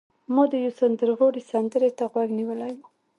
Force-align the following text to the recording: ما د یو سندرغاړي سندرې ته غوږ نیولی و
ما 0.33 0.43
د 0.51 0.53
یو 0.63 0.71
سندرغاړي 0.79 1.41
سندرې 1.51 1.89
ته 1.97 2.03
غوږ 2.11 2.29
نیولی 2.39 2.73
و 2.77 2.79